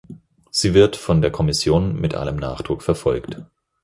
Sie 0.49 0.73
wird 0.73 0.95
von 0.95 1.21
der 1.21 1.29
Kommission 1.29 1.95
mit 2.01 2.15
allem 2.15 2.37
Nachdruck 2.37 2.81
verfolgt. 2.81 3.43